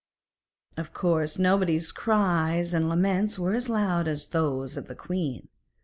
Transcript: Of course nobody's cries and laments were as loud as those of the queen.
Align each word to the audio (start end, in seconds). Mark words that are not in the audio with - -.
Of 0.77 0.93
course 0.93 1.37
nobody's 1.37 1.91
cries 1.91 2.73
and 2.73 2.89
laments 2.89 3.37
were 3.37 3.53
as 3.53 3.69
loud 3.69 4.07
as 4.07 4.29
those 4.29 4.75
of 4.75 4.87
the 4.87 4.95
queen. 4.95 5.47